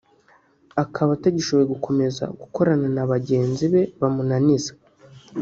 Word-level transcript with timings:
akaba 0.83 1.09
atagishoboye 1.17 1.65
gukomeza 1.73 2.23
gukorana 2.39 2.87
na 2.95 3.03
bagenzi 3.11 3.65
be 3.73 3.81
bamunaniza 4.01 4.71